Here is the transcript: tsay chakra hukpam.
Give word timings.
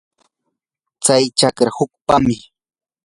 tsay 1.03 1.25
chakra 1.39 1.71
hukpam. 1.77 2.25